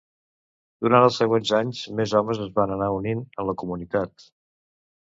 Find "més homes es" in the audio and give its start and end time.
2.01-2.51